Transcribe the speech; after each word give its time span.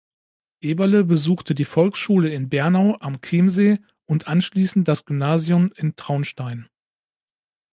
Eberle 0.61 1.03
besuchte 1.03 1.53
die 1.53 1.63
Volksschule 1.63 2.27
in 2.33 2.49
Bernau 2.49 2.97
am 3.01 3.21
Chiemsee 3.21 3.81
und 4.07 4.25
anschließend 4.27 4.87
das 4.87 5.05
Gymnasium 5.05 5.71
in 5.75 5.95
Traunstein. 5.95 6.67